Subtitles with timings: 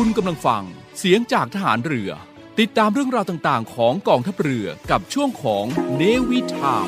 [0.00, 0.62] คุณกำลังฟัง
[0.98, 2.10] เสียงจากทหารเรือ
[2.58, 5.64] ติดตามเรื่องราวต่างๆ ของกองทัพเรือกับช่วงของ
[5.96, 6.86] เนวิทาม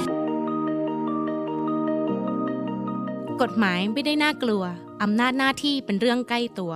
[3.43, 4.63] กฎหมายไม่ได้น่ากลัว
[5.03, 6.73] อำนาจหน้าที่เป็นเรื่องใกล้ตัว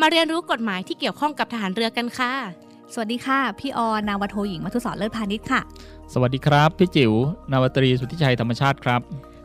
[0.00, 2.32] มาเรียนรู้กฎหมายที่เกี่ยวข้องกับทหารเรือกันค่ะ
[2.92, 5.60] สวัสดีค่ะ พี่ออนาวาโทหญิงมัทุศรเลิศพาณิชย์ค่ะ
[6.12, 7.12] สวัสดีครับ พี่จิ๋ว
[7.52, 9.00] นาวาตรีสุทธิชัยธรรมชาติครับ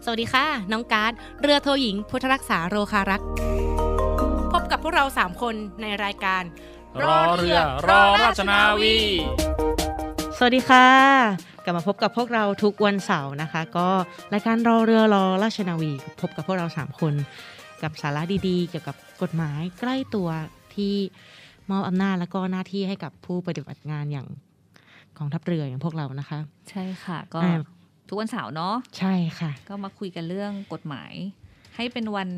[0.06, 3.89] สวัสดีค่ะ น้องการ์ดเรือโทหญิงพุทธรักษาโรคารักษ์พบ
[4.72, 6.44] กับพวกเรา 3 คนในรายการ
[7.04, 8.98] รอเรือ รอราชนาวี
[10.38, 10.88] สวัสดีค่ะ
[11.64, 13.88] กลับมาพบกับพวกเราทุกวันเสาร์นะคะ ก็
[14.34, 15.92] รายการรอเรือรอราชนาวี
[16.22, 17.14] พบกับพวกเรา 3 คน
[17.84, 20.30] กับสาระดีๆ เกี่ยวกับกฎหมายใกล้ตัว
[20.76, 20.96] ที่
[21.70, 24.28] มอบอำนาจและก็หน้าที่ให้กับผู้ปฏิบัติงานอย่าง
[25.18, 27.60] กองทัพเรืออย่างพวกเรานะคะ ใช่ค่ะก็อ่า
[28.10, 31.14] ทุกวันเสาร์เนาะใช่ค่ะ ก็มาคุยกันเรื่องกฎหมาย
[31.76, 32.30] ให้เป็นวัน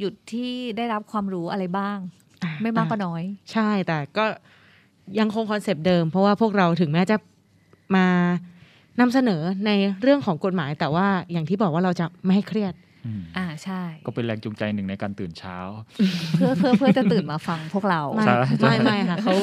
[0.00, 1.98] หยุดที่ได้รับความรู้อะไรบ้าง
[2.62, 3.22] ไม่มากก็น้อย
[3.52, 4.24] ใช่แต่ก็
[5.18, 7.16] ยังคง concept เดิม เพราะว่าพวกเราถึงแม้จะ
[7.96, 8.06] มา
[9.00, 9.70] นำเสนอใน
[10.02, 12.72] เรื่องของกฎหมาย แต่ว่าอย่างที่บอกว่าเราจะไม่ให้เครียด
[13.36, 15.56] อ่าใช่ ก็เป็นแรงจูงใจหนึ่งในการตื่นเช้า
[16.36, 19.34] เพื่อเพื่อเพื่อจะตื่นมาฟังพวกเราไม่ใช่ไม่ไม่ค่ะเขา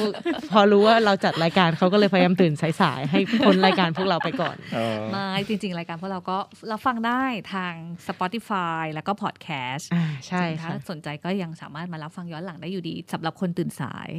[0.52, 6.38] พอรู้ว่าเราจัดรายการเขาก็เลยพยายามตื่นสายๆให้พ้นรายการพวกเราไปก่อนเออไม่จริง ๆ รายการพวกเราก็
[6.72, 7.74] รับฟังได้ทาง
[8.08, 14.10] Spotify แล้วก็ Podcast อ่าใช่ถ้าค่ะสนใจก็ยังสามารถมารับฟังย้อนหลังได้อยู่ดีสำหรับคนตื่นสาย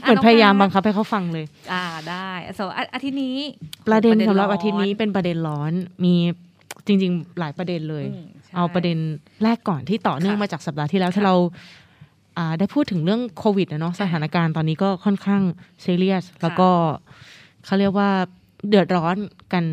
[0.00, 3.36] เหมือนพยายามบังคับให้เขาฟังเลย อ่าได้สำหรับอาทิตย์นี้
[3.86, 5.72] ประเด็นสำหรับร้อาทิตย์นี้เป็นประเด็นร้อน
[6.04, 6.14] มี
[6.86, 8.98] จริง ๆ หลายประเด็นเลยอืมใช่เอาประเด็น
[9.44, 11.36] แรกก่อนที่ต่อเนื่องค่ะมาจากสัปดาห์ที่แล้วที่ค่ะเรา
[12.38, 15.42] อ่าได้พูดถึงเรื่องโควิดนะเนาะสถานการณ์ตอนนี้ก็ค่อนข้าง
[15.84, 16.68] ซีเรียส แล้วก็
[17.64, 18.10] เขาเรียกว่า
[18.68, 19.16] เดือดร้อน
[19.52, 19.64] กัน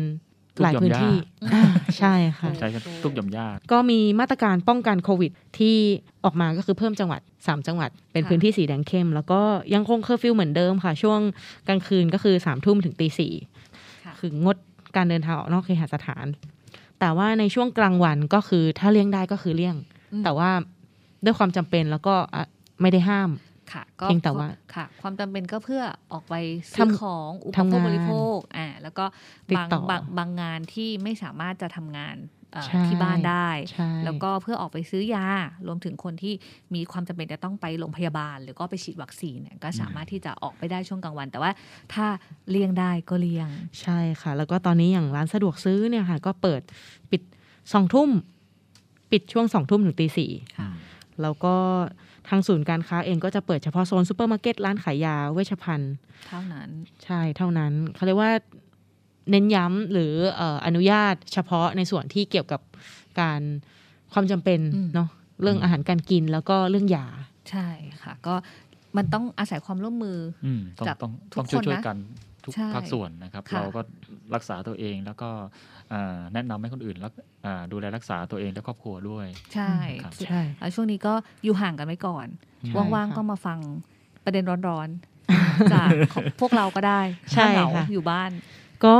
[0.62, 1.14] หลายพื้นที่
[1.52, 1.62] อ่า
[1.98, 5.76] ใช่ค่ะใช้กันทุกหย่อมหญ้าก็มีมาตรการป้องกันโควิด ที่
[6.24, 9.40] ออกมาก็คือเพิ่มจังหวัด 3 จังหวัด เป็นค่ะพื้นที่สีแดงเข้ม แล้วก็
[9.74, 11.20] ยังคงเคอร์ฟิวเหมือนเดิมค่ะ ช่วง
[11.68, 13.32] กลางคืนก็คือสามทุ่มถึงตีสี่
[14.04, 14.56] ค่ะคืองด
[14.96, 16.26] การเดินทางออกนอกเคหสถาน
[17.02, 19.76] แต่ว่าในช่วงกลางวันก็คือถ้าเลี่ยงได้ก็คือเลี่ยง
[20.12, 20.50] อืมแต่ว่า
[21.24, 22.44] ด้วยความจำเป็นแล้วก็อะ
[22.80, 23.30] ไม่ได้ห้าม
[23.72, 25.82] ค่ะก็เพียงแต่ว่าค่ะ ความจำเป็นก็เพื่อ
[26.12, 26.34] ออกไป
[26.74, 29.04] ทำซื้อของอุปทำโภคงานบริโภคอ่าแล้วก็
[29.50, 32.41] ติดบางต่อบางบางงานที่ไม่สามารถจะทำงานเอ่อใช่
[32.88, 35.26] ที่บ้านได้ใช่แล้วก็เพื่อออกไปซื้อยา
[35.66, 36.34] รวมถึงคนที่
[36.74, 41.50] มีความจำเป็นจะต้องไปโรงพยาบาล หรือก็ไปฉีดวัคซีนเนี่ยก็สามารถที่จะออกไปได้ช่วงกลางวัน แต่ว่า
[41.94, 42.06] ถ้า
[42.50, 43.48] เลี่ยงได้ก็เลี่ยง
[43.82, 46.62] ใช่ค่ะ แล้วก็ตอนนี้อย่างร้านสะดวกซื้อเนี่ยค่ะ ก็เปิด
[47.10, 47.22] ปิด
[47.72, 48.08] สองทุ่ม
[49.10, 50.70] ปิดช่วงสองทุ่มถึงตีสี่ค่ะ
[51.22, 51.54] แล้วก็
[52.28, 55.94] ทางศูนย์การค้าเองก็จะเปิดเฉพาะโซนซูเปอร์มาร์เก็ตร้านขายยาเวชภัณฑ์
[56.28, 56.68] เท่านั้น
[57.04, 58.32] ใช่เท่านั้นเขาเรียกว่า
[59.30, 62.60] เน้นย้ำหรือเอ่ออนุญาตเฉพาะในส่วนที่เกี่ยวกับ
[63.20, 63.40] การ
[64.12, 65.08] ความจำเป็นอืมเนาะ
[65.42, 67.06] เรื่องอาหารการกินแล้วก็เรื่องยา
[67.50, 67.68] ใช่
[68.02, 68.34] ค่ะก็
[68.96, 71.96] มันต้องอาศัยความร่วมมืออืมต้องจากต้องทุกต้องช่วยคนช่วยนะกัน
[72.44, 73.80] ทุกใช่ภาคส่วนนะครับค่ะเราก็
[74.34, 75.30] รักษาตัวเองแล้วก็
[75.92, 77.12] อ่าแนะนำให้คนอื่นรัก
[77.46, 79.72] อ่าดูแลรักษาตัวเองและครอบครัวด้วย ใช่
[80.02, 82.26] ครับใช่แล้วช่วงนี้ก็อยู่ห่างกันไว้ก่อน
[82.66, 83.58] ใช่ว่างค่ะๆก็มาฟัง
[84.24, 87.00] ประเด็นร้อนๆจากของพวกเราก็ได้
[87.32, 88.30] ใช่ถ้าเหงาค่ะอยู่บ้าน
[88.84, 88.94] ก็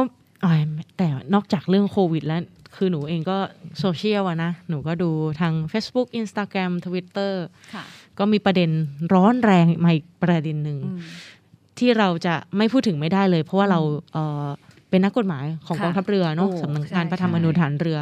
[0.45, 0.61] อ่อย
[0.99, 2.43] แต่นอกจากเรื่องโควิด แล้ว
[2.77, 3.39] คือหนูเองก็
[3.81, 5.11] โซเชียลอะนะ หนูก็ดู
[5.41, 7.33] ทาง Facebook Instagram Twitter
[7.75, 7.85] ค่ะ
[8.19, 8.71] ก็มีประเด็น
[9.15, 10.99] ร้อนแรงมาอีกประเด็นหนึ่งอืม
[11.79, 13.81] ที่เราจะไม่พูดถึงไม่ได้เลย เพราะว่าเรา
[14.13, 14.47] เอ่อ
[14.91, 17.99] เป็นนักกฎหมายของค่ะกองทัพเรือเนาะโอ้สำนักใช่งานพระธรรมใช่นูญฐานเรือ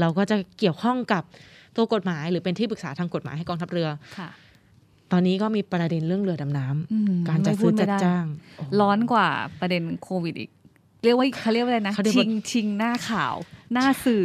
[0.00, 1.22] เราก็จะเกี่ยวข้องกับ
[1.76, 3.88] ตัวกฎหมาย หรือเป็นที่ปรึกษาทางกฎหมายให้กองทัพเรือ
[4.18, 4.28] ค่ะ
[5.12, 8.24] ตอนนี้ก็มีประเด็นเรื่องเรือดำน้ำอืมการจัดไม่พูซื้อไม่จัดไจ้าง
[8.80, 9.28] ร้อนกว่า
[9.60, 10.50] ประเด็นโควิดอีก
[11.04, 13.34] เรียกว่าเขาเรียกว่าอะไรนะเขาเรียกชิว่างชิงหน้าข่าว
[13.72, 14.24] หน้าสื่อ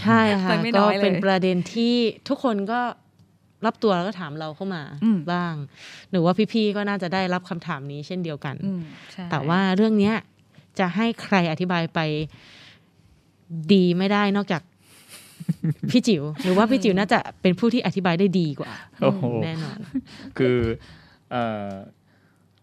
[0.00, 1.94] ใช่ค่ะไปไม่น้ก็อยเลยเป็นประเด็นที่
[2.28, 2.80] ทุกคนก็
[3.66, 5.54] รับตัวแล้วก็ถามเราเข้ามาอืมบ้าง
[6.10, 8.80] หรือว่าพี่ๆก็น่าจะได้รับคำถามนี้เช่นเดียวกันอืม
[9.12, 10.14] ใช่แต่ว่าเรื่องเนี้ย
[10.78, 12.00] จะให้ใครอธิบายไป
[13.72, 14.62] ดีไม่ได้นอกจาก
[15.90, 19.78] พี่จิ๋วหรือว่าพี่จิ๋วน่าจะเป็นผู้ที่อธิบายได้ดีกว่าโอ้โหแน่นอน
[20.38, 20.56] คือ
[21.30, 21.70] เอ่อ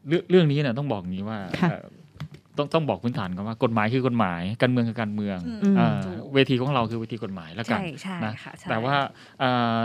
[0.08, 1.86] เรื่องเรื่องนี้เนี่ยต้องบอกอย่างนี้ว่าค่ะเอ่อ
[2.58, 8.96] ต้องต้องบอกพื้นฐานกันว่ากฎหมายคือกฎหมายการเมืองคือการเมืองอืมอ่าถูกเวทีของเราคือเวทีกฎหมายแล้วกันใช่ใช่นะค่ะใช่แต่ว่า
[9.40, 9.50] เอ่
[9.80, 9.82] อ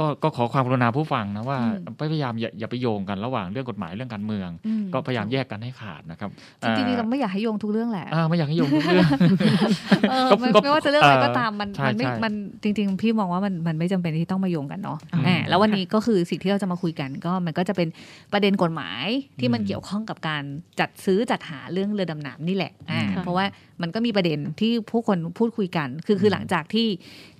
[0.00, 6.30] ก็ก็ขอความกรุณาผู้ฟังนะว่าอืมพยายามอย่าอย่าไปโยงกันระหว่างเรื่องกฎหมายเรื่องการเมืองอืมก็พยายามแยกกันให้ขาดนะครับ
[6.60, 9.08] จริงๆเราไม่อยากให้โยงทุกเรื่องแหละอ่าไม่อยากให้โยงทุกเรื่อง
[10.10, 17.88] เออก็ไม่ก็ไม่ว่าจะเรื่องอะไรก็เอ่อตามมันใช่มันไม่ใช่มันจริง ๆ พี่มองว่ามันมันไม่จำเป็นที่ต้องมาโยงกันเนาะอืมอ่าแล้ววันนี้ก็คือสิ่งที่เราจะมาคุยกันก็มันก็จะเป็น
[18.32, 19.04] ประเด็นกฎหมาย
[19.40, 20.42] ที่มันอืมเกี่ยวข้องกับการ
[20.80, 23.44] จัดซื้อจัดหาเรื่องเรือดำน้ำนี่แหละอ่าอืมเพราะว่า
[23.82, 26.88] มันก็มีประเด็นที่ผู้คนพูดคุยกัน คือคือหลังจากที่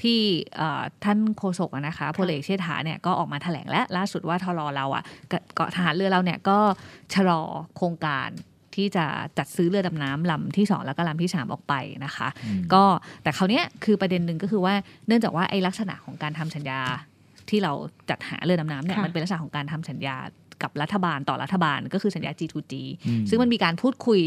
[0.02, 0.18] ที่
[0.56, 6.58] เอ่อท่านโฆษกอะนะคะพลเอกเชษฐาเนี่ยก็ออกมาแถลงและล่าสุดว่าทรเราอะกเกาะทหารเรือเราเนี่ยก็
[7.14, 7.40] ชะลอ
[7.76, 8.28] โครงการ
[8.74, 9.04] ที่จะ
[9.38, 11.74] จัดซื้อเรือดำน้ำลำที่สองแล้วก็ลำที่สามออกไป
[12.04, 12.82] นะคะอืมก็
[13.22, 14.74] แต่คราวเนี้ยคือประเด็นหนึ่งก็คือว่า
[15.06, 16.80] เนื่องจากว่าไอ้ลักษณะของการทำสัญญา
[17.50, 17.72] ที่เรา
[18.10, 20.16] จัดหาเรือดำน้ำเนี่ยค่ะมันเป็นลักษณะของการทำสัญญา
[20.62, 22.74] กับรัฐบาลต่อรัฐบาลก็คือสัญญา G2G
[23.06, 24.20] อืมซึ่งมันมีการพูดคุย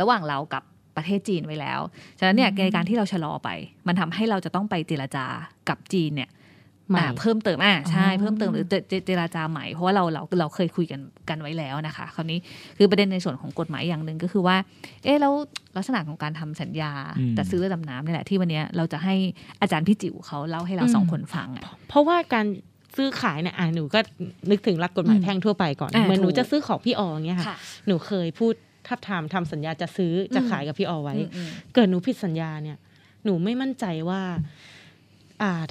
[0.00, 0.62] ระหว่างเรากับ
[0.96, 1.80] ประเทศจีนไว้แล้ว
[2.18, 3.48] ฉะนั้นเนี่ยในการที่เราชะลอไป
[3.86, 5.26] มันทำให้เราจะต้องไปเจรจา
[5.68, 6.43] กับจีนเนี่ยให
[6.92, 12.38] ม่อ่าเพิ่มเติมอ่าใช่อ๋อเพิ่มเติมหรือเจเจเจรจาใหม่เพราะว่าเราเราเราเคยคุยกันกันไว้แล้วนะคะ คราวนี้
[12.78, 14.56] คือประเด็นในส่วนของกฎหมายอย่างหนึ่งก็คือว่า
[15.04, 15.32] เอ๊ะแล้ว
[15.76, 19.14] ลักษณะของการทำสัญญาอืมจัดซื้อเรือดำน้ำนี่แหละที่วันเนี้ยเราจะให้
[19.60, 22.46] อาจารย์พี่จิ๋วเขาเล่าให้เราอืมสองคนฟังอะเพราะว่าการ
[22.96, 24.00] ซื้อขายเนี่ยอะหนูก็
[24.50, 27.56] นึกถึงหลักกฎหมายอืมแพ่งทั่วไปก่อนอ่าเหมือนหนูถูกจะซื้อของพี่อออย่างเงี้ยค่ะค่ะ
[27.86, 28.54] หนูเคยพูด
[28.88, 32.76] ทับทามทำสัญญาจะซื้อจะขายกับพี่ออไว้อืมอืมเกิดหนูผิดสัญญาเนี่ย
[33.24, 34.83] หนูไม่มั่นใจว่าอ่า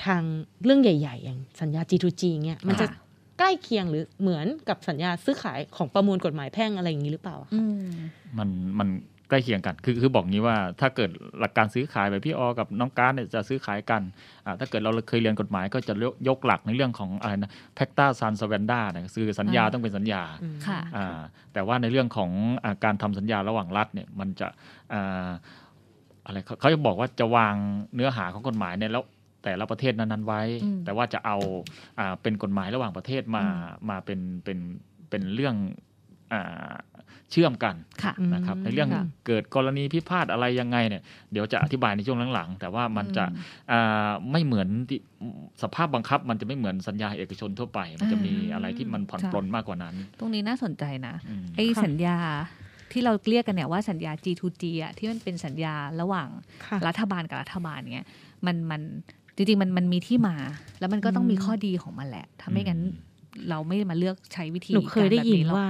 [0.06, 0.22] ทาง
[0.64, 3.00] เรื่องใหญ่ ๆ อย่างสัญญา G2G เนี่ยมันจะค่ะ
[3.40, 7.88] ใกล้เคียงหรือเหมือนกับสัญญาซื้อขายของประมวลกฎหมายแพ่งอะไรอย่างนี้หรือเปล่าอะอืม
[8.38, 8.50] มัน
[8.80, 8.90] มัน
[9.30, 14.02] ใกล้เคียงกันคือคือบอกงี้ว่าถ้าเกิดหลักการซื้อขายแบบพี่ออกับน้องการดเนี่ยจะซื้อขายกัน
[14.46, 21.20] อ่าถ้าเกิดเราเคยเรียนกฎหมายก็จะยกยกหลักในเรื่องของอะไรนะแพคตาซันสแวนด้านะคือสัญญาอ่าต้องเป็นสัญญาอืมค่ะอ่า
[21.54, 22.32] แต่ว่าในเรื่องของ
[22.64, 24.48] อาการทำสัญญาระหว่างรัฐเนี่ยมันจะ
[24.94, 25.30] อ่า
[26.26, 27.56] อะไรเขาเขาจะบอกว่าจะวาง
[27.96, 29.04] เนื้อหาของกฎหมายเนี่ยแล้ว
[29.44, 31.38] แต่ละประเทศนั้นๆไว้อืมแต่ว่าจะเอา
[32.00, 34.60] อ่าเป็นกฎหมายระหว่างประเทศมาอืมาเป็นเป็น
[35.10, 35.56] เป็นเรื่อง
[36.34, 36.74] อ่า
[37.32, 41.02] เชื่อมกันค่ะอืมนะครับในเรื่องค่ะเกิดกรณีพิพาทอะไรยังไงเนี่ย
[41.32, 45.00] เดี๋ยวจะอธิบายในช่วงหลังๆ แต่ว่ามันจะอืมอ่าไม่เหมือนที่
[45.64, 52.18] สภาพบังคับ มันจะไม่เหมือนสัญญาเอกชนทั่วไป มันจะมีอ่าอะไรที่มันผ่อนค่ะปลนมากกว่านั้น ตรงนี้น่าสนใจนะอืมไอ้ค่ะสัญญา
[52.92, 56.30] ที่เราเรียกกันเนี่ยว่าสัญญา G2G อะที่มันเป็นสัญญาระหว่าง
[56.66, 58.08] ค่ะรัฐบาลกับรัฐบาลเนี้ย
[58.46, 58.82] มันมัน
[59.36, 60.36] จริงๆมันมันมีที่มา
[60.80, 63.12] แล้วมันก็ต้องอืมมีข้อดีของมันแหละถ้าไม่งั้นอืม
[63.50, 65.68] เราไม่มาเลือกใช้วิธีหนูเคยได้ยินการแบบหรอกว่า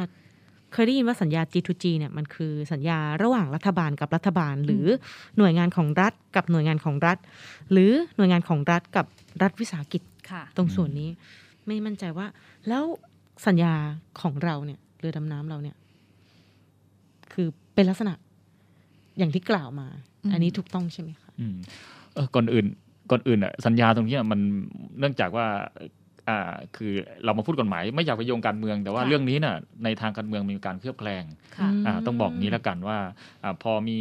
[0.73, 4.85] เคยได้ยินว่าสัญญา G2G เนี่ยมันคือสัญญาระหว่างรัฐบาลกับรัฐบาล หรือ
[5.37, 7.17] หน่วยงานของรัฐกับหน่วยงานของรัฐ
[7.71, 9.05] หรือหน่วยงานของรัฐกับ
[9.41, 10.01] รัฐวิสาหกิจ
[10.31, 11.09] ค่ะตรงส่วนนี้
[11.67, 12.27] ไม่มั่นใจว่า
[12.67, 12.83] แล้ว
[13.47, 13.73] สัญญา
[14.21, 15.75] ของเราเนี่ยเรือดำน้ำเราเนี่ย
[17.33, 18.13] คือเป็นลักษณะ
[19.17, 19.87] อย่างที่กล่าวมา
[20.23, 21.55] อืมอันนี้ถูกต้องใช่ไหมคะอืม
[22.13, 22.65] เออก่อนอื่น
[23.11, 24.39] ก่อนอื่นอะสัญญาตรงเนี้ยมัน
[24.99, 25.45] เนื่องจากว่า
[26.29, 26.93] อ่าคือ
[27.25, 31.23] เรามาพูดกฎหมายไม่อยากไปโยงการเมือง แต่ว่าค่ะเรื่องนี้น่ะในทางการเมืองมีการเคลือบแคลง
[31.57, 32.97] ค่ะอืมอ่าต้องบอกงี้แล้วกันว่า
[33.43, 33.99] อาพอมี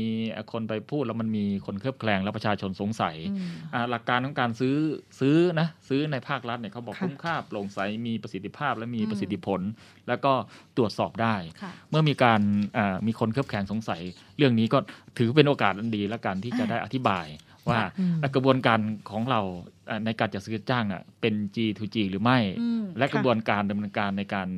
[0.53, 4.77] คนไปพูดแล้วมันมีคนเคลือบแคลงแล้วประชาชนสงสัยอืมอ่าหลักการของการซื้อ
[5.21, 9.61] ซื้อนะซื้อในภาครัฐเนี่ยเขาบอกค่ะคุ้มค่าโปร่งใสมีประสิทธิภาพและมีอืมประสิทธิผล
[10.09, 10.33] แล้วก็
[10.77, 12.41] ตรวจสอบได้ค่ะเมื่อมีการ
[12.77, 14.01] อ่ามีคนเคลือบแคลงสงสัย
[14.39, 14.79] เรื่องนี้ก็
[15.19, 17.27] ถือเป็นโอกาสอันดีแล้วกันที่จะอ่าได้อธิบาย
[17.69, 18.81] ว่าอืมกระบวนการ
[19.11, 19.41] ของเรา
[19.82, 24.49] อ่า ในการจัดซื้อจ้างน่ะเป็น G2G หรือไม่อืมและค่ะกระบวนการดำเนินการในการ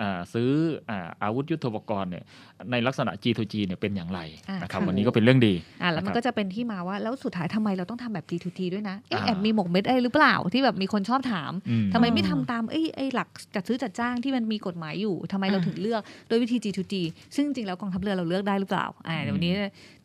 [0.00, 0.50] อ่าซื้อ
[0.90, 2.24] อาอาวุธยุทโธปกรณ์เนี่ย
[2.70, 16.94] ในลักษณะ G2G เนี่ยเป็นอย่างไรอ่านนะครับค่ะวันนี้ก็เป็นเรื่องดีอะแล้วมันนะครับก็จะเป็นที่มาว่าแล้วสุดท้ายทำไมเราต้องทำแบบ G2G ด้วยนะเอ๊ะอ่าแอบมีหมกเม็ดอะไรหรือเปล่าที่แบบมีคนชอบถามอืมทำไมไม่ทำตามเอ้ยไอ้หลักจัดซื้อจัดจ้างที่มันมีกฎหมายอยู่ทำไมเราอ่าถึงเลือกโดยวิธี G2G
[17.34, 19.52] ซึ่งจริงๆแล้วกองทัพเรือเราเลือกได้หรือเปล่าอ่าเดี๋ยววันนี้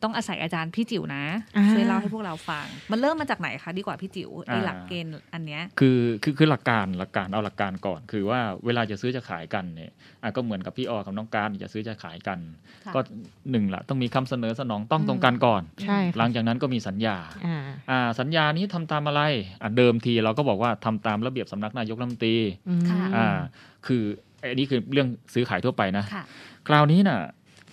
[0.02, 1.24] ต้องอาศัยอาจารย์พี่จิ๋วนะ
[1.56, 9.92] อ่าช่วยเล่าให้พวกเราฟัง มันเริ่มมาจากไหนคะดีกว่าพี่จิ๋วไอ้อ่าหลักเกณฑ์อันเนี้ยคือคือคือหลักการหลักการเอาหลักการก่อน คือว่าเวลาจะซื้อจะขายกันเนี่ย
[10.22, 12.38] อะก็เหมือนกับพี่ออกับน้องการจะซื้อจะขายกัน
[12.84, 13.00] ค่ะก็
[13.50, 17.16] หนึ่งละต้องมีคำเสนอสนองต้องอืมตรงกันก่อนใช่หลัค่ะงจากนั้นก็มีสัญญา
[17.46, 19.22] อ่าอ่าสัญญานี้ทำตามอะไร
[19.62, 22.36] อะเดิมทีเราก็บอกว่าทำตามระเบียบสำนักนายกรัฐมนตรี
[22.68, 23.28] อืมค่ะอ่า
[23.86, 24.02] คือ
[24.42, 26.24] อันนี้คือเรื่องซื้อขายทั่วไปนะค่ะ
[26.68, 27.20] คราวนี้น่ะ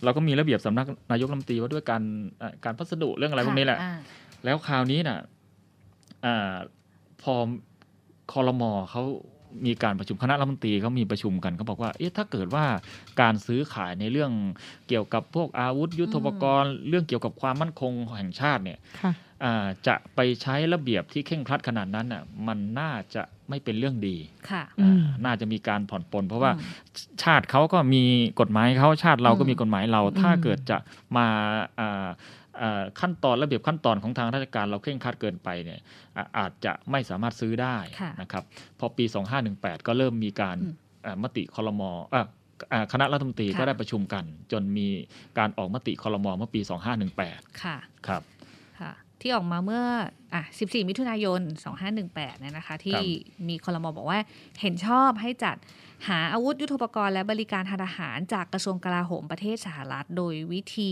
[0.04, 2.02] เราก็มีระเบียบสำนักนายกรัฐมนตรีว่าด้วยการ
[2.42, 3.94] อะการพัสดุเรื่องอะไรพวกนี้แหละอ่า
[4.46, 5.20] แล้วคราวนี้น่ะ
[6.26, 6.54] อ่า
[7.24, 7.34] พอ
[8.32, 9.04] คอรมอเขา
[9.66, 12.66] มีการประชุมคณะรัฐมนตรีเขามีประชุมกันเขาบอกว่า เอ๊ะถ้าเกิดว่า
[13.22, 14.32] การซื้อขายในเรื่อง
[14.88, 19.14] เกี่ยวกับพวกอาวุธ ยุทโธปกรณ์ เรื่องเกี่ยวกับความมั่นคงแห่งชาติเนี่ยค่ะ
[19.44, 24.18] อ่าจะไปใช้ระเบียบที่เคร่งครัดขนาดนั้นน่ะมันน่าจะไม่เป็นเรื่องดี
[24.50, 26.72] ค่ะอืมอ่าน่าจะมีการผ่อนปลนเพราะว่าอืม
[27.24, 28.04] ชาติเขาก็มี
[28.40, 30.78] กฎหมายเขาชาติเราก็อืมมีกฎหมายเราอืมถ้าเกิดจะ
[31.18, 31.28] มา
[31.80, 32.08] อ่าอ่า
[33.00, 35.80] ขั้นตอนระเบียบขั้นตอนของทางราชการเราเคร่งครัดเกินไปเนี่ย
[36.18, 38.44] อ่าอาจจะไม่สามารถซื้อได้ค่ะนะครับ
[38.80, 39.06] พอปี
[39.46, 40.74] 2518 ก็เริ่มมีการอืม
[41.06, 42.28] อ่ามติคอรมออะ
[42.74, 44.88] อ่าคณะรัฐมนตรีค่ะก็ได้ประชุมกัน จนมี
[45.38, 46.62] การออกมติคอรมอเมื่อปี
[47.12, 48.22] 2518 ค่ะครับ
[48.82, 48.92] ค่ะ
[49.22, 49.84] ที่ออกมาเมื่อ
[50.34, 51.42] อะ14 มิถุนายน
[51.92, 53.02] 2518เนี่ยนะคะ ที่
[53.48, 54.20] มีคอรมอบอกว่า
[54.62, 55.58] เห็นชอบให้จัด
[56.08, 60.92] หาอาวุธยุทโธปกรณ์และบริการทางทหารจากกระทรวงกลาโหมประเทศสหรัฐ โดยวิธี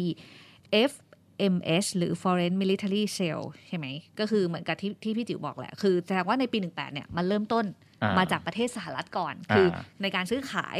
[1.41, 3.87] FMS หรือ Foreign Military Sale ใช่ไหม
[4.19, 7.65] ก็คือเหมือนกับที่ที่พี่จิ๋วบอกแหละ คือแสดงว่าในปี 18 เนี่ย มันเริ่มต้น
[8.03, 10.77] อ่ามมาจากประเทศสหรัฐก่อน คืออาในการซื้อขาย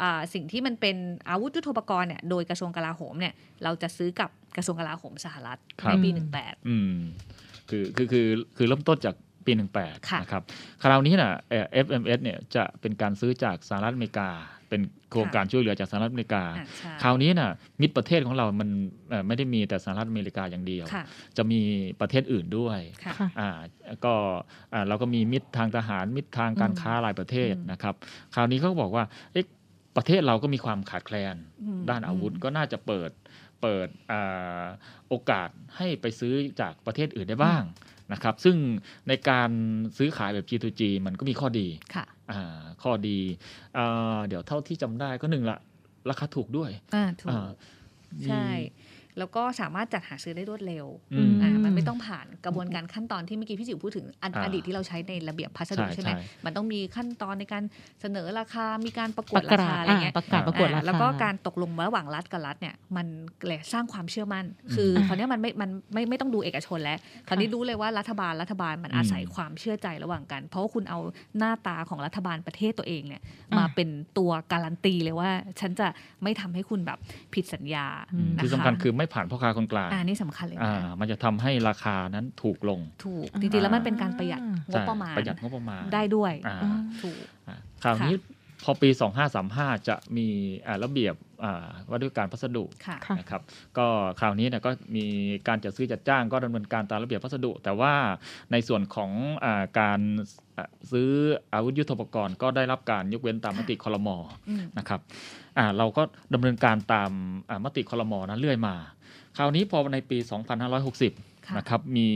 [0.00, 0.96] อ่าสิ่งที่มันเป็น
[1.28, 6.96] อาวุธยุทโธปกรณ์เนี่ย โดยกระทรวงกลาโหมเนี่ย เราจะซื้อกับกระทรวงกลาโหมสหรัฐครับในปีอืม18อืม
[7.70, 9.14] คือคือคือคือเริ่มต้นจาก
[9.46, 9.52] ปี
[10.10, 10.42] ค่ะ18 นะครับ
[10.82, 14.30] คราวนี้นะเอ่อ FMS เนี่ยจะเป็นการซื้อจากสหรัฐอเมริกา
[14.74, 17.50] เป็นโครงการช่วยเหลือจากสหรัฐอเมริกาอะใช่คราวนี้นะ
[17.80, 18.68] มิตรประเทศของเรามัน
[19.10, 21.04] เอ่อไม่ได้มีแต่สหรัฐอเมริกาอย่างเดียวค่ะ
[21.36, 21.60] จะมี
[22.00, 23.50] ประเทศอื่นด้วยค่ะค่ะอ่า
[24.04, 24.14] ก็
[24.74, 27.94] อ่าเราก็มีมิตรทางทหาร มิตรทางการค้าหลายประเทศอืมนะครับ
[28.34, 29.46] คราวนี้เขาก็บอกว่าเอ๊ะ
[29.96, 33.10] ประเทศเราก็มีความขาดแคลนอืมด้านอาวุธอืมก็น่าจะเปิด
[33.62, 34.64] เปิดอ่า
[35.08, 37.62] โอกาสให้ไปซื้อจากประเทศอื่นได้บ้าง
[38.12, 38.56] นะครับซึ่ง
[39.08, 39.50] ในการ
[39.98, 43.18] ซื้อขายแบบ G2G มันก็มีข้อดีค่ะอ่าข้อดี
[43.76, 45.58] อ่าเดี๋ยวเท่าที่จำได้ก็หนึ่งละ
[46.10, 47.48] ราคาถูกด้วยอ่าถูกอ่า
[48.20, 48.46] มีใช่
[49.18, 57.62] แล้วก็สามารถจัดหาซื้อได้รวดเร็วอืมอ่ามันไม่ต้องผ่านกระบวนการขั้นตอนที่เมื่อกี้พี่จิ๋วพูดถึงอันอ่าอดีตที่เราใช้ในระเบียบพัสดุใช่ใช่ไหมใช่มันต้องมีขั้นตอนในการ
[58.00, 63.06] เสนอราคา มีการประกวปดระรากาคาศอะไรอ่าเงี้ยประกาศประกวดราอ่าคาแล้วก็การตกลงระหว่างรัฐกับรัฐเนี่ยมัน
[63.46, 64.44] เลยสร้างความเชื่อมั่น
[64.74, 70.98] คือคราวเนี้ยมันไม่มันไม่ไม่ต้องดูเอกชนแล้วคราวนี้รู้เลยว่ารัฐบาลรัฐบาลมันอาศัยอืมความเชื่อใจระหว่างกัน เพราะว่าคุณเอา
[71.38, 75.30] หน้าตาของรัฐบาลประเทศตัวเองเนี่ยอ่ามมาเป็นตัวการันตีเลยว่า
[75.60, 75.86] ฉันจะ
[76.22, 76.98] ไม่ทำให้คุณแบบ
[77.34, 84.42] ผิดสัญญาอืมนะที่คะสำคัญคือไม่ผ่านพ่อค้าคนกลางอ่านี่สำคัญเลยอ่านะมันจะทำให้ราคานั้นถูกลง ถูกจริงๆแล้วมันเป็นการประหยัดง
[84.72, 88.14] ใช่บประมาณประหยัดงบประมาณได้ด้วยอ่าอ่าถูกอ่าคราวนี้
[88.64, 88.90] พอปี
[89.38, 90.26] 2535 จะมี
[90.66, 93.42] อ่าระเบียบอ่าว่าด้วยการพัสดุค่ะค่ะนะครับ
[93.78, 93.86] ก็
[94.20, 95.06] คราวนี้เนี่ยก็มี
[95.48, 97.92] การจัดซื้อจัดจ้างก็ดำเนินการตามระเบียบพัสดุ แต่ว่า
[98.52, 99.10] ในส่วนของ
[99.44, 100.00] อาการ
[100.56, 101.10] อ่าซื้อ
[101.52, 104.16] อาวุธยุทโธปกรณ์ ก็ได้รับการยกเว้นตามมติคอรมอ
[104.48, 105.00] อืมนะครับ
[105.58, 106.02] อ่าเราก็
[106.34, 107.10] ดำเนินการตาม
[107.50, 108.74] อ่ามติคอรมอนั้นเรื่อยมา
[109.36, 110.18] คราวนี้พอในปี
[110.82, 112.08] 2560ค่ะนะครับมี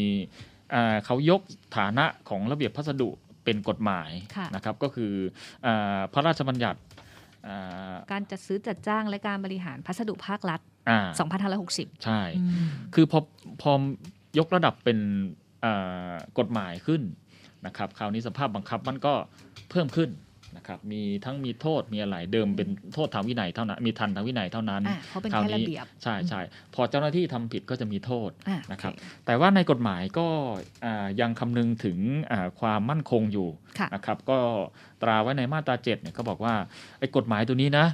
[0.75, 1.41] อ่าเขายก
[1.77, 3.11] ฐานะของระเบียบพัสดุ
[3.49, 5.13] เป็นกฎหมายค่ะนะครับก็คือ
[5.67, 6.81] อาพระราชบัญญัติ
[7.49, 11.01] อ่าการจัดซื้อจัดจ้างและการบริหารพัสดุภาครัฐอ่า
[11.57, 13.21] 2560 ใช่อืมคือพอ
[13.63, 13.73] พอ
[14.39, 14.99] ยกระดับเป็น
[15.65, 17.03] อ่ากฎหมายขึ้น
[17.67, 19.15] นะครับ คราวนี้สภาพบังคับมันก็
[19.71, 20.11] เพิ่มขึ้น
[20.57, 26.41] นะครับมีทั้งมีโทษมีอะไรเดิมเป็นโทษทางวินัยเท่านั้นมีทันทางวินัยเท่านั้นอ่าเพราะเป็นคราวแค่ระนี้เบียบใช่ใช่
[26.75, 30.27] พอเจ้าหน้าที่ทำผิดก็จะมีโทษอ่านะครับโอเแต่ว่าในกฎหมายก็
[30.85, 31.99] อ่ายังคำนึงถึง
[32.33, 34.39] อ่าความมั่นคงอยู่ค่ะนะครับก็
[35.03, 36.55] ตราไว้ในมาตรา7เนี่ยเขาบอกว่า
[36.99, 37.87] ไอ้กฎหมายตัวนี้นะ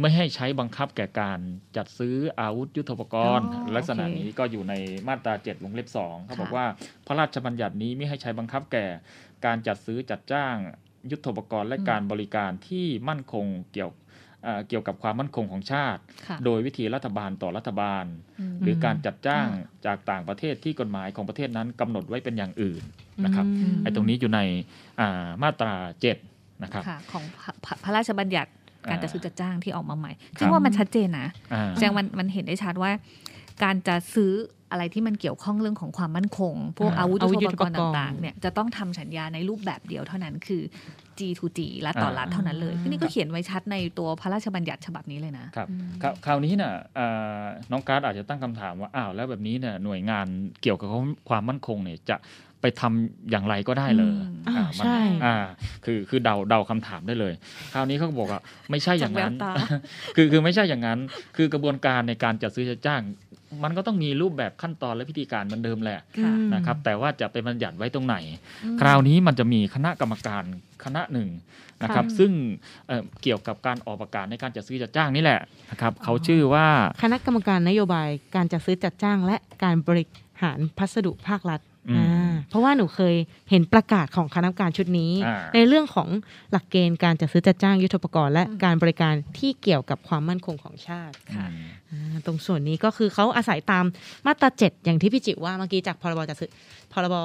[0.00, 1.40] ไม่ให้ใช้บังคับแก่การ
[1.76, 4.74] จัดซื้ออาวุธยุทโธปกรณ์อ๋อลักษณะโอเคนี้ก็อยู่ใน
[5.08, 6.66] มาตรา7วงเล็บ2เขาบอกค่ะว่า
[7.06, 8.86] พระราชบัญญัตินี้ไม่ให้ใช้บังคับแก่
[9.46, 10.56] การจัดซื้อจัดจ้าง
[11.10, 13.90] ยุทโธปกรณ์และการบริการที่มั่นคงเกี่ยว
[14.46, 18.04] อ่าเกี่ยวกับความมั่นคงของชาติค่ะโดยวิธีรัฐบาลต่อรัฐบาล
[18.40, 22.82] มหรือการจัดจ้างอ่าจากต่างประเทศที่กฎหมายของประเทศนั้นกำหนดไว้เป็นอย่างอื่น
[23.24, 24.40] นะครับอืมไอ้ตรงนี้อยู่ใน
[25.00, 25.74] อ่ามาตรา
[26.20, 28.50] 7นะครับค่ะของพระพระพระราชบัญญัติ
[28.90, 32.90] การอ่าจัดซื้อจัดจ้างที่ออกมาใหม่ครับซึ่งว่ามันชัดเจนนะอ่าแสดงมันมันเห็นได้ชัดว่า
[33.62, 34.32] การจะซื้อ
[34.70, 40.62] อะไรที่มันเกี่ยวข้องเรื่องของความมั่นคง พวกอ่าอาวุธอาวุธยุทโธปกรณ์ยุทโธปกรณ์ต่างๆเนี่ยจะต้องทำสัญญาในรูปแบบเดียวเท่านั้นคือ
[41.18, 45.68] G to G รัฐต่อรัฐเท่านั้นเลยอ่านี่ก็เขียนไว้ชัดในตัวพระราชบัญญัติฉบับนี้เลยนะครับ
[46.02, 50.26] คราวคราวนี้น่ะอ่าน้องการ์ดอาจจะตั้งคำถามว่าอ้าวแล้วแบบนี้เนี่ยหน่วยงาน
[50.62, 50.88] เกี่ยวกับ
[51.28, 52.18] ความมั่นคงเนี่ยจะ
[52.62, 55.36] ไปทำอย่างไรก็ได้เลยอืมอ่าอ่ามันใช่อ่า
[55.84, 57.34] คือคือเดาเดาคำถามได้เลย
[57.72, 59.78] คราวนี้เขาก็บอกว่าไม่ใช่อย่างนั้นจากแววตา
[60.16, 60.98] คือคือไม่ใช่อย่างนั้น
[61.36, 63.02] คือกระบวนการในการจัดซื้อจัดจ้าง
[63.64, 68.16] มันก็ต้องมีรูปแบบขั้นตอนและพิธีการเหมือนเดิมแหละค่ะอืมนะครับ แต่ว่าจะไปบัญญัติไว้ตรงไหน
[68.64, 70.44] อืมคราวนี้มันจะมีคณะกรรมการ
[70.84, 71.28] คณะหนึ่ง
[71.82, 72.32] นะครับค่ะซึ่ง
[72.88, 75.40] เอ่อเกี่ยวกับการออกประกาศในการจัดซื้อจัดจ้างนี่แหละ
[75.70, 76.66] นะครับเขาชื่อว่า
[77.02, 80.04] คณะกรรมการนโยบายการจัดซื้อจัดจ้าง และการบริ
[80.42, 81.69] หารพัสดุภาครัฐอืมอ่า
[82.48, 83.14] เพราะว่าหนูเคย
[83.50, 86.08] เห็นประกาศของคณะกรรมการชุดนี้อ่าในเรื่องของ
[86.50, 93.84] หลักเกณฑ์การจัดซื้อจัดจ้างยุทธปกรณ์และอืมการบริการที่เกี่ยวกับความมั่นคงของชาติค่ะอืมอ่าตรงส่วนนี้ก็คือเขาอาศัยตาม
[94.26, 96.50] มาตราเจ็ดอย่างที่พี่จิ๋วว่าเมื่อกี้จากพรบจัดซื้อ
[96.92, 97.16] พรบ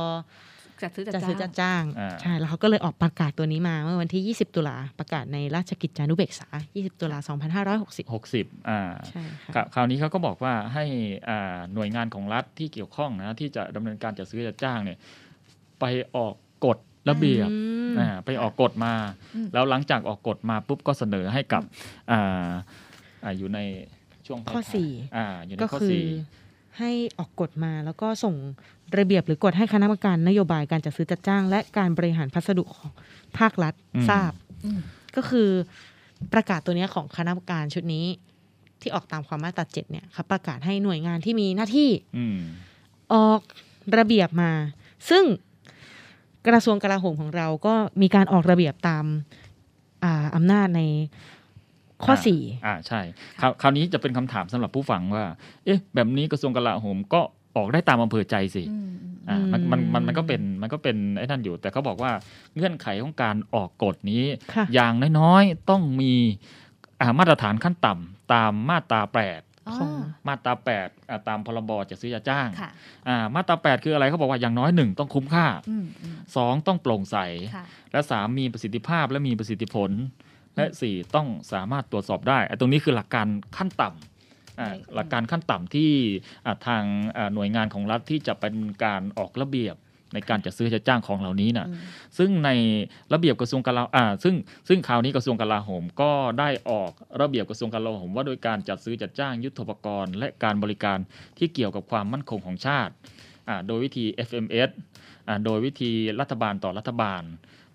[0.84, 7.18] จัดซื้อจัดจัดจ้าซื้อจัดจ้างอ่าใช่แล้วเขาก็เลยออกประกาศตัวนี้มาเมื่อวันที่ 20 ตุลาประกาศในราชกิจจานุเบกษา 20 ตุลา
[7.76, 10.86] 2560หกสิบอ่าใช่ครัค่ะบคราวนี้เขาก็บอกว่าให้
[11.30, 14.98] อ่าหน่วยงานของรัฐที่เกี่ยวข้องนะที่จะดำเนินการจัดซื้อจัดจ้างเนี่ย
[15.80, 16.34] ไปออก
[16.66, 16.78] กฎ
[17.10, 17.58] ระเบียบอื
[17.90, 18.94] มอ่าไปออกกฎมา
[19.36, 21.64] อืมแล้วหลังจากออกกฎมาปุ๊บก็เสนอให้กับ
[22.12, 22.50] อ่า
[23.24, 23.60] อ่าอยู่ใน
[24.28, 26.06] ช่วงข้อท้ายๆสี่อ่าอยู่ในก็ข้อคือสี่
[26.80, 28.36] ให้ออกกฎมาแล้วก็ส่ง
[28.98, 32.92] ระเบียบหรือกฎให้คณะกรรมการนโยบายการจัดซื้อจัดจ้าง และการบริหารพัสดุของ
[33.38, 33.74] ภาครัฐ
[34.10, 34.32] ทราบ
[34.66, 34.80] อืม
[35.16, 35.50] ก็คือ
[36.34, 38.06] ประกาศตัวเนี้ยของคณะกรรมการชุดนี้
[38.82, 42.40] ที่ออกตามความมาตราเจ็ดเนี่ยครับประกาศให้หน่วยงานที่มีหน้าที่อืม
[43.14, 43.42] ออก
[43.98, 44.52] ระเบียบมา
[45.10, 45.24] ซึ่ง
[46.48, 49.06] กระทรวงกลาโหมของเราก็มีการออกระเบียบตาม
[50.04, 50.82] อ่าอำนาจใน
[52.04, 53.02] ข้ออาสี่อ่าใช่
[53.42, 55.26] คราวคราวนี้จะเป็นคำถามสำหรับผู้ฟังว่า
[55.66, 57.22] เอ๊ะ แบบนี้กระทรวงกลาโหมก็
[57.58, 62.12] ออกได้ตามอำเภอใจสิอืมอืมอ่ามันมันมันอืมมันก็เป็นมันก็เป็นไอ้นั่นอยู่ แต่เขาบอกว่า
[62.56, 66.14] เงื่อนไขของการออกกฎนี้ค่ะอย่างน้อยๆต้องมี
[67.02, 69.90] อ่ามาตรฐานขั้นต่ำตามมาตราแปดอ๋อของ
[70.28, 72.70] มาตราแปดอ่าตามพรบจัดซื้อจัดจ้างค่ะ
[73.08, 77.18] อ่ามาตราแปดคืออะไรเขาบอกว่าอย่างน้อยหนึ่งต้องคุ้มค่าอืมอืมสองต้องโปร่งใส
[77.56, 79.92] ค่ะและสามมีประสิทธิภาพและมีประสิทธิผล
[80.56, 84.15] และสี่ต้องสามารถตรวจสอบได้ไอ้ตรงนี้คือหลักการขั้นต่ำอ่าใช่
[84.96, 85.92] หลักการขั้นต่ำที่
[86.46, 86.84] อ่าทาง
[87.18, 89.76] อ่าหน่วยงานของรัฐที่จะเป็นการออกระเบียบ
[90.14, 91.78] ในการจัดซื้อจัดจ้างของเหล่านี้นะอืม
[92.18, 92.50] ซึ่งใน
[93.14, 94.36] ระเบียบกระทรวงกลาอ่า ซึ่ง
[94.68, 101.00] ซึ่งคราวนี้กระทรวงกลาโหม ก็ได้ออกระเบียบกระทรวงกลาโหม ว่าโดยการจัดซื้อจัดจ้างยุทโธปกรณ์ และการบริการ
[101.38, 102.94] ที่เกี่ยวกับความมั่นคงของชาติ
[103.50, 104.70] อ่าโดยวิธี FMS
[105.28, 107.24] อ่าโดยวิธีรัฐบาลต่อรัฐบาล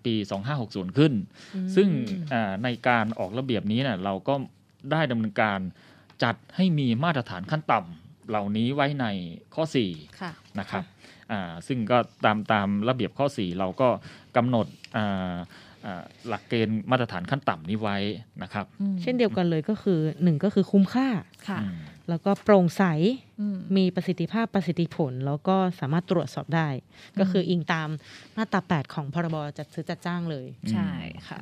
[0.04, 0.14] ปี
[0.56, 1.12] 2560 ขึ้น
[1.76, 1.88] ซึ่ง
[2.32, 4.34] อ่าในการออกระเบียบนี้เนี่ยเราก็
[4.92, 5.60] ได้ดำเนินการ
[6.22, 9.06] จัดให้มีมาตรฐานขั้นต่ำเหล่านี้ไว้ใน
[9.54, 10.84] ข้อ4ค่ะนะครับ
[11.32, 13.88] อ่าซึ่งก็ตามตามระเบียบข้อ 4 เราก็
[14.36, 15.34] กำหนดอ่า
[15.86, 17.96] อ่าหลักเกณฑ์มาตรฐานขั้นต่ำนี้ไว้
[18.42, 21.08] นะครับอืมเช่นเดียวกันเลยก็คือหนึ่งก็คือคุ้มค่า
[21.48, 21.76] ค่ะอืม
[22.08, 22.84] แล้วก็โปร่งใส
[23.40, 26.68] อืมมีประสิทธิภาพประสิทธิผล แล้วก็สามารถตรวจสอบได้
[27.18, 27.88] ก็คืออิงตาม
[28.36, 30.90] มาตรา 8 ของพรบจัดซื้อจัดจ้างเลย ใช่
[31.28, 31.40] ค่ะ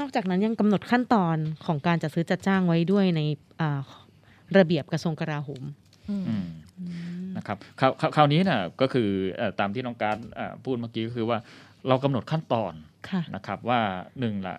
[0.00, 1.36] นอกจากนั้นยังกำหนดขั้นตอน
[1.66, 3.20] ของการจัดซื้อจัดจ้างไว้ด้วยใน
[3.60, 3.80] อ่า
[4.58, 5.62] ระเบียบกระทรวงกลาโหม
[6.10, 6.46] อืมอืม
[7.36, 11.38] นะครับคราวคราวคราวนี้นะก็คือเอ่อตามที่น้องการดอ่าพูดเมื่อกี้ก็คือว่า
[11.88, 12.72] เรากำหนดขั้นตอน
[13.10, 13.80] ค่ะนะครับว่า
[14.20, 14.56] หนึ่งละ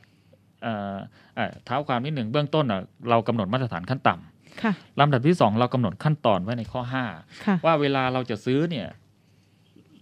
[0.64, 0.96] เอ่อ
[1.36, 7.06] เอ่อเท้าความนิดหนึ่งเบื้องต้นน่ะเรากำหนดมาตรฐานขั้นต่ำค่ะลำดับที่สองเรากำหนดขั้นตอนไว้ในข้อห้า
[7.46, 8.88] ค่ะว่าเวลาเราจะซื้อเนี่ย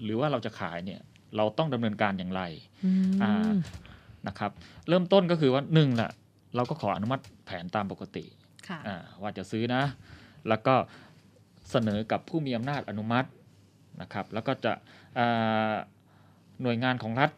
[0.04, 1.02] หรือว่าเราจะขายเนี่ย
[1.38, 2.42] เราต้องดำเนินการอย่างไร
[2.86, 3.52] อืมอ่า
[4.28, 4.52] นะครับ
[4.90, 6.12] เริ่มต้นก็คือว่าหนึ่งละ
[6.56, 8.26] เราก็ขออนุมัติแผนตามปกติ
[8.68, 9.84] ค่ะอ่าว่าจะซื้อนะ
[10.50, 10.76] แล้วก็
[11.72, 13.28] เสนอกับผู้มีอำนาจอนุมัติ
[14.02, 14.72] นะครับ แล้วก็จะ
[15.18, 15.74] อ่า
[16.62, 17.32] หน่วยงานของรัฐ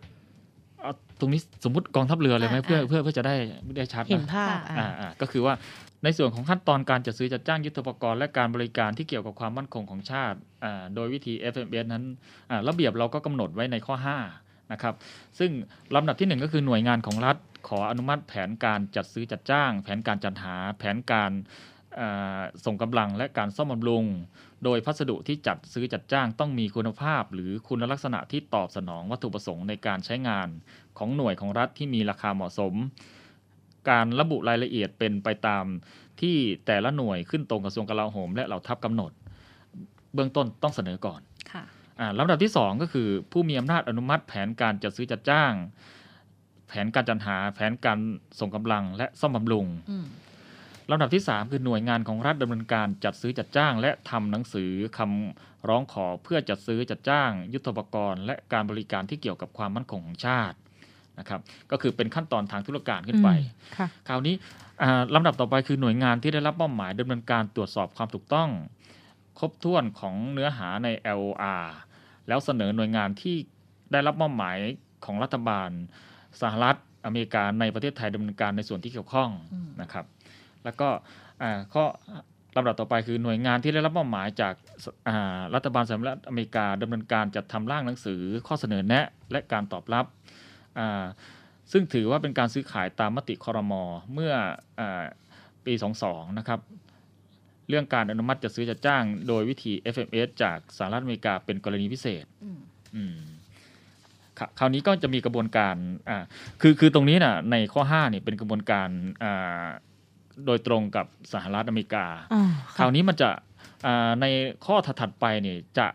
[0.82, 3.36] เอาตรงนี้สมมติกองทัพเรือเลยไหมอ่าเพื่ออ่าเพื่อเพื่อจะได้
[3.78, 5.54] ได้ชัดเห็นนะภาพค่ะอ่าอ่าอ่าก็คือว่า
[6.04, 12.04] ในส่วนของขั้นตอนการจัดซื้อจัดจ้างยุทโธปกรณ์และการบริการที่เกี่ยวกับความมั่นคงของชาติอ่าโดยวิธี FMS นั้น
[12.50, 14.94] อ่าระเบียบเราก็กำหนดไว้ในข้อ 5 นะครับ
[15.40, 15.52] ซึ่ง
[15.96, 21.32] ลำดับที่ 1 ก็คือหน่วยงานของรัฐ ขออนุมัติแผนการจัดซื้อจัดจ้าง แผนการจัดหาแผนการ
[22.66, 24.06] ส่งกำลังและการซ่อมบำรุง
[24.64, 30.48] โดยพัสดุที่จัดซื้อจัดจ้างต้องมีคุณภาพ หรือคุณลักษณะที่ตอบสนองวัตถุประสงค์ในการใช้งาน
[30.98, 32.74] ของหน่วยของรัฐที่มีราคาเหมาะสม
[33.90, 35.66] การระบุรายละเอียดเป็นไปตาม
[36.22, 39.12] ที่แต่ละหน่วยขึ้นตรงกระทรวงกลาโหม และเหล่าทัพกำหนด
[40.14, 41.64] เบื้องต้นต้องเสนอก่อนค่ะ
[42.20, 45.54] ลำดับที่ 2 ก็คือผู้มีอำนาจอนุมัติแผนการจัดซื้อจัดจ้าง
[46.68, 48.00] แผนการจัดหาแผนการ
[48.40, 50.06] ส่งกำลังและซ่อมบำรุงอืม
[50.92, 60.58] ลำดับที่ 3 คือหน่วยงานของรัฐดำเนินการจัดซื้อจัดจ้าง และทำหนังสือคำร้องขอเพื่อจัดซื้อจัดจ้าง ยุทธปกรณ์ และการบริการที่เกี่ยวกับความมั่นคงของชาติ
[61.20, 64.36] นะครับก็คือเป็นขั้นตอนทางธุรการขึ้นไปอืมค่ะคราวนี้
[64.82, 68.50] อ่าลำดับต่อไปคือหน่วยงานที่ได้รับมอบหมายดำเนินการตรวจสอบความถูกต้อง
[69.40, 70.88] ครบถ้วนของเนื้อหาใน
[71.20, 71.66] LOR
[72.28, 73.36] แล้วเสนอหน่วยงานที่
[73.92, 74.58] ได้รับมอบหมาย
[75.06, 75.70] ของรัฐบาล
[76.42, 80.06] สหรัฐอเมริกาในประเทศไทยดำเนินการในส่วนที่เกี่ยวข้องอืมนะครับ
[80.64, 80.90] แล้วก็
[81.42, 81.86] อ่าข้อ
[82.56, 90.06] ลำดับต่อไปคือหน่วยงานที่ได้รับมอบหมายจากสอ่ารัฐบาลสหรัฐอเมริกาดำเนินการจัดทำร่างหนังสือข้อเสนอแนะและการตอบรับ
[90.80, 91.06] อ่า
[91.72, 93.84] ซึ่งถือว่าเป็นการซื้อขายตามมติคอรมอ
[94.14, 94.34] เมื่อ
[94.80, 95.04] อา
[95.66, 95.74] ปี
[96.06, 96.60] 22 นะครับ
[97.70, 102.60] เรื่องการอนุมัติจัดซื้อจัดจ้าง โดยวิธี FMS จากสหรัฐอเมริกาเป็นกรณีพิเศษอืม
[102.96, 103.18] อืม
[104.40, 105.76] ครคราวนี้ก็จะมีกระบวนการ
[106.10, 106.24] อ่า
[106.62, 108.90] คือคือตรงนี้นะในข้อ5เนี่ยเป็นกระบวนการ
[109.24, 109.66] อ่า
[110.46, 112.44] โดยตรงกับสหรัฐอเมริกาอ่า
[112.78, 113.30] คราวนี้มันจะ
[113.86, 114.26] อ่าใน
[114.66, 115.88] ข้อถัดๆไปเนี่ยจะ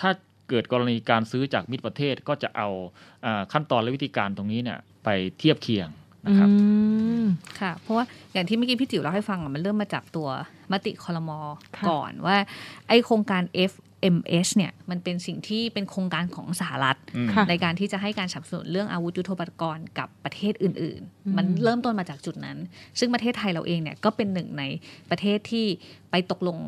[0.00, 0.10] ถ้า
[0.48, 2.68] เกิดกรณีการซื้อจากมิตรประเทศก็จะเอา
[3.24, 5.88] อาขั้นตอนและวิธีการตรงนี้เนี่ยไปเทียบเคียง
[6.26, 6.56] นะครับอื
[7.24, 7.26] ม
[7.60, 10.28] ค่ะ เพราะว่าอย่างที่เมื่อกี้พี่จิ๋วเล่าให้ฟังอะมันเริ่มมาจากตัว
[10.72, 11.38] มติคอรมอ
[11.76, 12.36] ค่ะก่อนว่า
[12.88, 20.88] ไอโครงการ F FMS เนี่ยมันเป็นสิ่งที่เป็นโครงการของสหรัฐอืมค่ะในการที่จะให้การสนับสนุนเรื่องอาวุธยุทโธปกรณ์กับประเทศอื่นอื
[21.32, 22.58] มๆมันเริ่มต้นมาจากจุดนั้น
[22.98, 24.64] ซึ่งประเทศไทยเราเองเนี่ยก็เป็นหนึ่งใน
[25.10, 25.66] ประเทศที่
[26.10, 26.58] ไปตกลง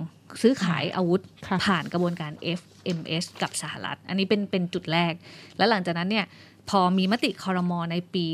[0.42, 5.12] ซื้อขายอาวุธค่ะผ่านกระบวนการ FMS กับสหรัฐ อันนี้เป็นเป็นจุดแรก
[5.57, 6.27] แล้วหลังจากนั้นเนี่ย
[6.70, 8.25] พอมีมติคอรมอในปี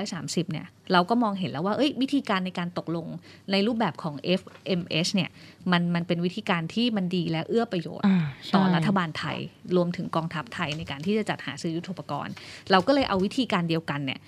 [0.00, 3.06] 2530 เนี่ย เราก็มองเห็นแล้วว่า เอ้ย วิธีการในการตกลง
[3.50, 5.30] ในรูปแบบของ FMS เนี่ย
[5.72, 8.18] มันมันเป็นวิธีการที่มันดีและเอื้อประโยชน์อ่า
[8.54, 9.38] ต่อใช่รัฐบาลไทย
[9.76, 12.34] รวมถึงกองทัพไทยในการที่จะจัดหาซื้อยุทโธปกรณ์
[12.70, 14.20] เราก็เลยเอาวิธีการเดียวกันเนี่ย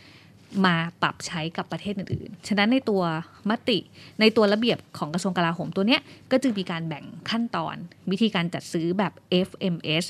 [0.67, 3.03] มาปรับใช้กับประเทศอื่นๆ ฉะนั้นในตัว
[3.51, 3.79] มติ
[4.21, 7.77] ในตัวระเบียบของกระทรวงกลาโหมตัวเนี้ยก็จึงมีการแบ่งขั้นตอน
[8.11, 9.13] วิธีการจัดซื้อแบบ
[9.49, 10.05] FMS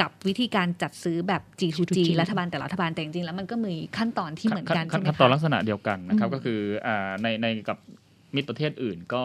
[0.00, 7.78] กับวิธีการจัดซื้อแบบ G2G G2G รัฐบาลแต่ละรัฐบาลแต่จริงๆแล้วมันก็มีขั้นตอนที่เหมือนกันขั้ใช่ไหมขั้นตอนลัคะกษณะเดียวกันนะครับอืมก็คืออ่าในในกับ
[8.34, 9.22] มิตรประเทศอื่นก็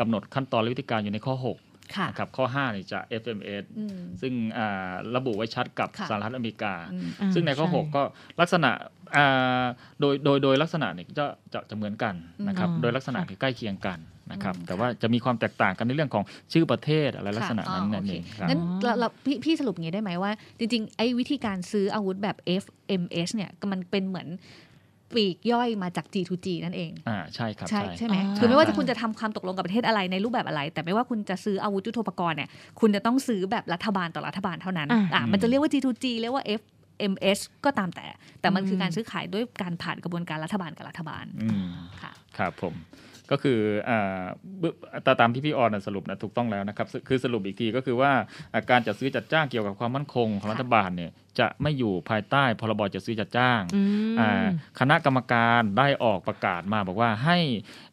[0.00, 1.69] กำหนดขั้นตอนและวิธีการอยู่ในข้อ6ค่ะ
[2.08, 8.02] นะครับข้อ5นี่จะ FMS อืมซึ่งอ่าระบุไว้ชัดกับค่ะสหรัฐอเมริกาอืมอ่าซึ่งในข้อช่6ก็
[8.40, 8.70] ลักษณะ
[9.16, 9.64] อ่า
[10.00, 12.14] โดยโดยโดยลักษณะเนี่ยจะจะจะเหมือนกัน
[12.48, 14.00] นะครับอืมโดยลักษณะค่ะที่ใกล้เคียงกัน
[14.32, 24.28] นะครับอืมแต่ว่าจะมีความแตกต่างกันในเรื่องของชื่อประเทศอะไรลักษณะนั้นค่ะนั่นโเองครับงั้นเราเราพี่พี่สรุปอย่างนี้ได้ไหมว่า จริงๆไอ้วิธีการซื้ออาวุธแบบ FMS เนี่ยมันเป็นเหมือน
[25.10, 32.48] ปลีกย่อยมาจาก G2G นั่นเอง อ่าใช่ครับใช่ใช่ใช่ไหมอ่าคือไม่ว่าใช่จะคุณจะทำความตกลงกับประเทศอะไรในรูปแบบอะไร แต่ไม่ว่าคุณจะซื้ออาวุธยุทโธปกรณ์เนี่ย
[32.80, 38.06] คุณจะต้องซื้อแบบรัฐบาลต่อรัฐบาลเท่านั้นอ่าอะมันจะเรียกว่า G2G เรียกว่า FMS ก็ตามแต่
[38.40, 41.70] แต่มันคือมการซื้อขายด้วยการผ่านกระบวนการรัฐบาลกับรัฐบาลอืม
[42.02, 42.74] ค่ะครับผม
[43.30, 44.22] ก็คืออ่า
[44.62, 44.68] บึ
[45.06, 48.12] ตาตามที่พี่ออนนะสรุปนะถูกต้องแล้วนะครับสคือสรุปอีกทีก็คือว่า
[48.52, 53.80] อ่าการจัดซื้อจัดจ้างเกี่ยวกับความมั่นคงของค่ะรัฐบาลเนี่ยจะไม่อยู่ภายใต้พรบจัดซื้อจัดจ้างอื
[54.12, 54.46] มอ่า
[54.80, 57.38] คณะกรรมการได้ออกประกาศมาบอกว่าให้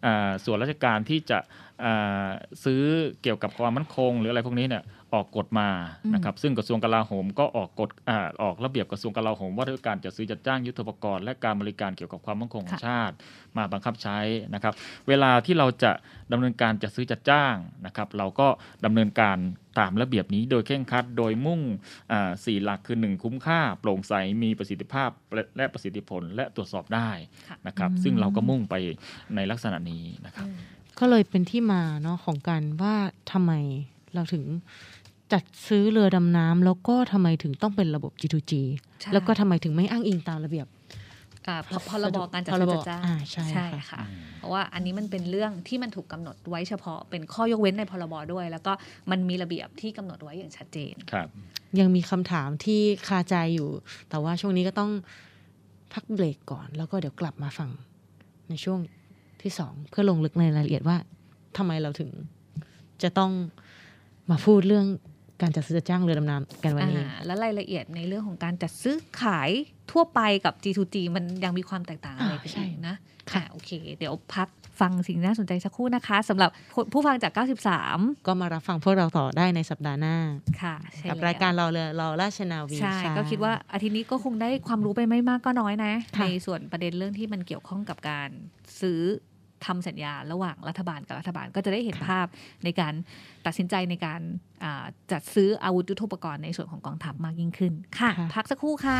[0.05, 1.39] อ่าส่วนราชการที่จะ
[1.83, 2.27] อ่า
[2.63, 2.81] ซื้อ
[3.21, 5.69] เกี่ยวกับความมั่นคง หรืออะไรพวกนี้เนี่ย ออกกฎมา
[6.13, 13.15] นะครับซึ่งกระทรวงกลาโหมก็ออกกฎอาออกระเบียบกระทรวงกลาโหมว่าด้วยการจัดซื้อจัดจ้างยุทโธปกรณ์และการบริการเกี่ยวกับความมั่นคงของค่ะชาติ
[13.57, 14.17] มาบังคับใช้
[14.53, 14.73] นะครับ
[15.07, 15.91] เวลาที่เราจะ
[16.31, 18.47] ดำเนินการจัดซื้อจัดจ้างนะครับเราก็
[18.85, 19.37] ดำเนินการ
[19.79, 21.61] ตามระเบียบนี้โดยเคร่งครัด โดยมุ่ง
[22.11, 27.09] อ่าสี่หลักคือ 1 คุ้มค่า โปร่งใสมีประสิทธิภาพและและประสิทธิผลและตรวจสอบได้
[27.49, 28.75] ค่ะนะครับ ซึ่งเราก็มุ่งไป
[29.35, 30.47] ในลักษณะนี้นะครับ
[30.99, 32.95] ก็เลยเป็นที่มาเนาะของการว่า
[33.31, 33.53] ทำไม
[34.15, 34.43] เราถึง
[35.33, 38.53] จัดซื้อเรือดำน้ำแล้วก็ทำไมถึงต้องเป็นระบบ G2G
[39.01, 40.67] ใช่แล้วก็ทำไมถึงไม่อ้างอิงตามระเบียบ
[41.47, 44.01] อ่าพพรบการจัดซื้อจัดจ้างอ่าใช่ค่ะค่ะ
[44.37, 48.71] เพราะว่าอันนี้มันเป็นเรื่องที่มันถูกกำหนดไว้เฉพาะเป็นข้อยกเว้นในพรบด้วย แล้วก็
[49.11, 51.27] มันมีระเบียบที่กำหนดไว้อย่างชัดเจนครับ
[51.79, 53.69] ยังมีคำถามที่คาใจอยู่
[54.09, 54.91] แต่ว่าช่วงนี้ก็ต้อง
[55.93, 57.69] พักเบรกก่อน แล้วก็เดี๋ยวกลับมาฟัง
[58.49, 58.79] ในช่วง
[59.41, 60.97] ที่สองเพื่อลงลึกในรายละเอียดว่า
[61.57, 62.09] ทำไมเราถึง
[63.03, 63.31] จะต้อง
[64.29, 64.85] มาพูดเรื่อง
[65.41, 69.49] การจัดซื้อจัดจ้างเรือดำน้ำกันวันนี้อ่าและรายละเอียดในเรื่องของการจัดซื้อขาย
[69.91, 72.95] ทั่วไปกับ G2G มันยังมีความแตกต่างอะไรอ่ากันใช่อีกนะ
[73.31, 77.31] ค่ะอ่าโอเค เดี๋ยวพักฟังสิ่งน่าสนใจสักครู่นะคะสำหรับคนผู้ฟังจาก
[77.79, 80.15] 93 ก็มารับฟังพวกเราต่อได้ในสัปดาห์หน้า
[80.61, 88.29] ค่ะใช่กับแล้วรายการเราเรือเราราชนาวีใช่ะก็คิดว่าอาทิตย์นี้ก็คงได้ความรู้ไปไม่มากก็น้อยนะค่ะในส่วนประเด็นเรื่องที่มันเกี่ยวข้องกับการ
[88.81, 89.01] ซื้อ
[89.65, 92.25] ทำสัญญาระหว่างรัฐบาลกับรัฐบาลก็จะได้เห็นภาพ
[92.63, 92.93] ในการ
[93.45, 94.21] ตัดสินใจในการ
[94.63, 98.99] อ่าจัดซื้ออาวุธยุทโธปกรณ์ในส่วนของกองทัพมากยิ่งขึ้นค่ะค่ะพักสักครู่ค่ะ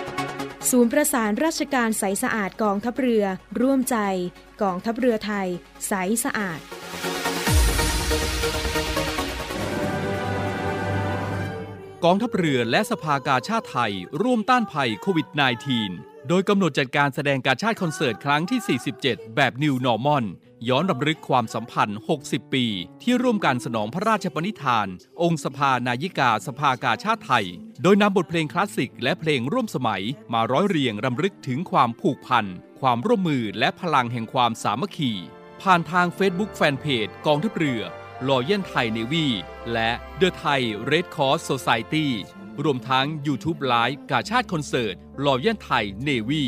[0.69, 3.25] ศูนย์ประสานราชการใสสะอาดกองทัพเรือ
[3.61, 3.97] ร่วมใจ
[4.61, 5.47] กองทัพเรือไทย
[5.87, 5.93] ใส
[6.23, 6.59] สะอาด
[12.03, 20.25] กองทัพเรือและสภากาชาติไทย ร่วมต้านภัยโควิด -19 โดยกำหนดจัดการแสดงการชาติคอนเสิร์ตครั้งที่ 47 แบบ New Normal
[20.69, 22.65] ย้อนรำลึกความสัมพันธ์ 60 ปี
[23.03, 24.87] ที่ร่วมกันสนองพระราชปณิธาน
[25.21, 27.45] องค์สภานายิกาสภากาชาติไทย
[27.83, 30.03] โดยนำบทเพลงคลาสสิกและเพลงร่วมสมัย
[30.33, 32.45] มาร้อยเรียงรำลึกถึงความผูกพัน
[32.81, 35.11] ความร่วมมือและพลังแห่งความสามัคคี
[35.61, 37.81] ผ่านทาง Facebook Fanpage กองทัพเรือ
[38.93, 39.27] เนวี
[39.73, 39.89] และ
[40.21, 42.07] The Thai Red Cross Society
[42.63, 46.43] รวมทั้ง YouTube Live กาชาดคอนเสิร์ต Royal Thai Navy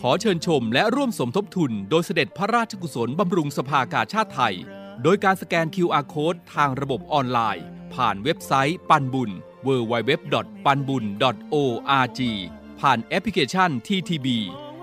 [0.00, 4.54] ขอเชิญชมและร่วมสมทบทุนโดยเสด็จพระราชกุศลบำรุงสภากาชาดไทย
[5.02, 9.30] โดยการสแกน QR Code ทางระบบออนไลน์ ผ่านเว็บไซต์ปันบุญ
[9.66, 12.20] www.panbun.org
[12.80, 14.28] ผ่านแอปพลิเคชัน TTB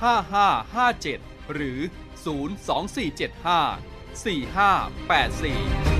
[0.00, 1.20] 5557
[1.52, 1.78] หรือ
[2.24, 3.78] 02475
[4.22, 5.95] 4584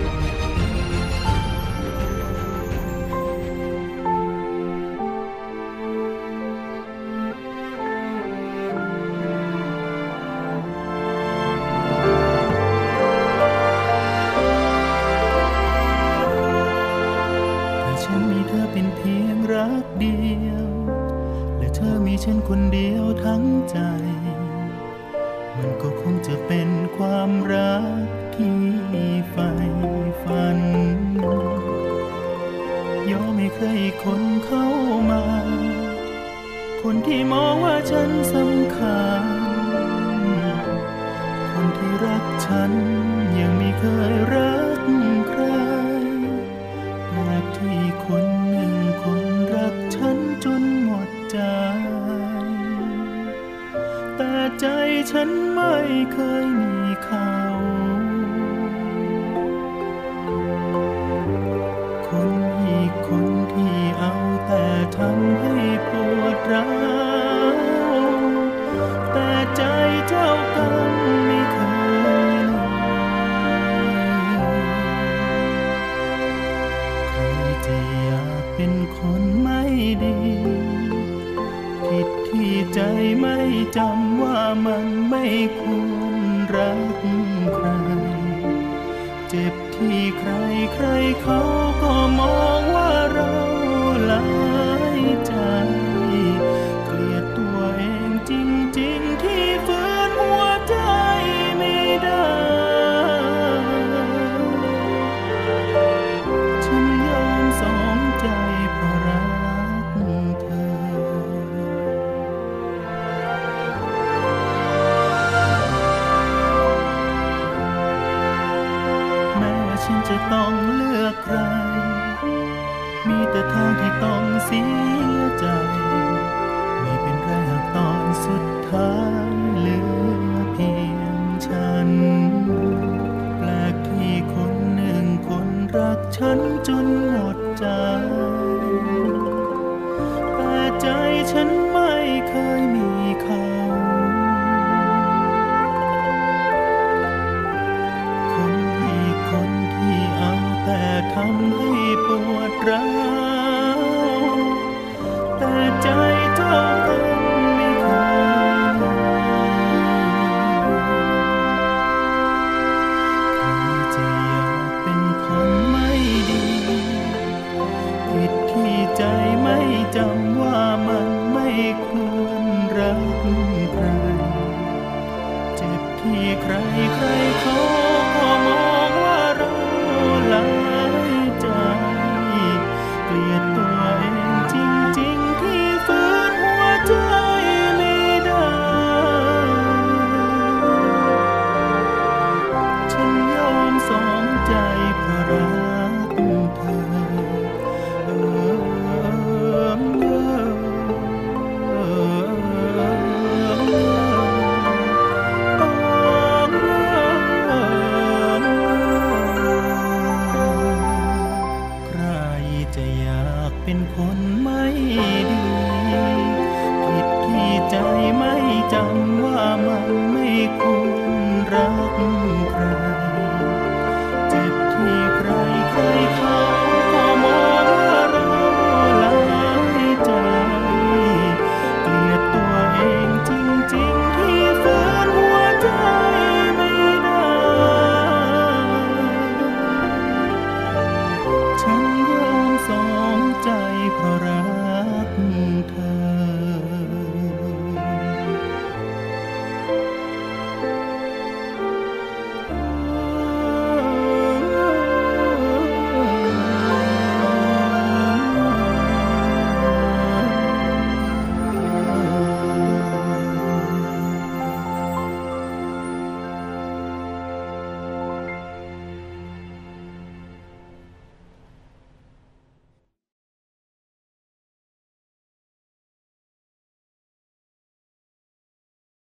[55.86, 56.55] นไม่